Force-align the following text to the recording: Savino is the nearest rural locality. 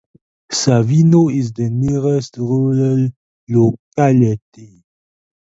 Savino 0.51 1.29
is 1.31 1.53
the 1.53 1.69
nearest 1.69 2.37
rural 2.37 3.07
locality. 3.47 4.83